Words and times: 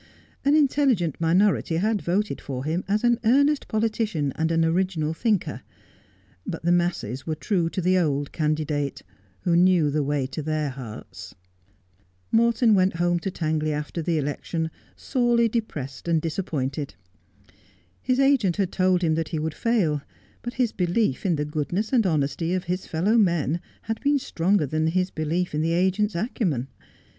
An 0.43 0.55
intelligent 0.55 1.21
minority 1.21 1.75
had 1.77 2.01
voted 2.01 2.41
for 2.41 2.63
him 2.65 2.83
as 2.87 3.03
an 3.03 3.19
earnest 3.23 3.67
politician 3.67 4.33
and 4.35 4.49
an 4.51 4.65
original 4.65 5.13
thinker; 5.13 5.61
but 6.43 6.63
the 6.63 6.71
masses 6.71 7.27
were 7.27 7.35
true 7.35 7.69
to 7.69 7.81
the 7.81 7.99
old 7.99 8.31
candidate, 8.31 9.03
who 9.41 9.55
knew 9.55 9.91
the 9.91 10.01
way 10.01 10.25
to 10.25 10.41
their 10.41 10.71
hearts. 10.71 11.35
Morton 12.31 12.73
went 12.73 12.95
home 12.95 13.19
to 13.19 13.29
Tangley 13.29 13.71
after 13.71 14.01
the 14.01 14.17
election, 14.17 14.71
sorely 14.95 15.47
depressed 15.47 16.07
and 16.07 16.19
disappointed. 16.19 16.95
His 18.01 18.19
agent 18.19 18.57
had 18.57 18.71
told 18.71 19.03
him 19.03 19.13
that 19.13 19.29
he 19.29 19.37
would 19.37 19.53
fail; 19.53 20.01
but 20.41 20.55
his 20.55 20.71
belief 20.71 21.27
in 21.27 21.35
the 21.35 21.45
goodness 21.45 21.93
and 21.93 22.07
honesty 22.07 22.55
of 22.55 22.63
his 22.63 22.87
fellow 22.87 23.19
men 23.19 23.59
had 23.83 24.01
been 24.01 24.17
stronger 24.17 24.65
than 24.65 24.87
his 24.87 25.11
belief 25.11 25.53
in 25.53 25.61
the 25.61 25.73
agent's 25.73 26.15
acumen. 26.15 26.69